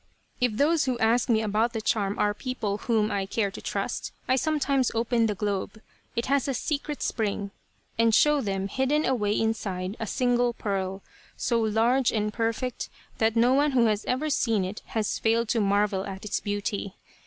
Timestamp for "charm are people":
1.79-2.79